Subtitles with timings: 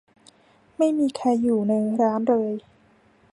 [0.77, 2.51] ไม่มีใครอยู่ในร้านเลย